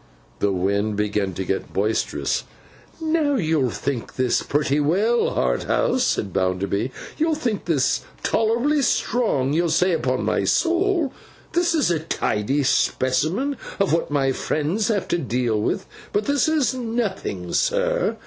The 0.39 0.51
wind 0.51 0.95
began 0.95 1.35
to 1.35 1.45
get 1.45 1.73
boisterous. 1.73 2.45
'Now, 2.99 3.35
you'll 3.35 3.69
think 3.69 4.15
this 4.15 4.41
pretty 4.41 4.79
well, 4.79 5.35
Harthouse,' 5.35 6.01
said 6.03 6.29
Mr. 6.29 6.33
Bounderby. 6.33 6.91
'You'll 7.19 7.35
think 7.35 7.65
this 7.65 8.01
tolerably 8.23 8.81
strong. 8.81 9.53
You'll 9.53 9.69
say, 9.69 9.91
upon 9.91 10.23
my 10.25 10.43
soul 10.43 11.13
this 11.53 11.75
is 11.75 11.91
a 11.91 11.99
tidy 11.99 12.63
specimen 12.63 13.57
of 13.79 13.93
what 13.93 14.09
my 14.09 14.31
friends 14.31 14.87
have 14.87 15.07
to 15.09 15.19
deal 15.19 15.61
with; 15.61 15.85
but 16.13 16.25
this 16.25 16.47
is 16.49 16.73
nothing, 16.73 17.53
sir! 17.53 18.17